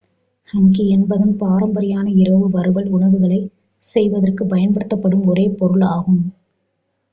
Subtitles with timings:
[0.47, 3.39] hangi என்பது பாரம்பரியமான இரவு வறுவல் உணவுகளை
[3.83, 6.21] செய்வதற்கு பயன்படுத்தப்படும் ஒரு பொருள் ஆகும்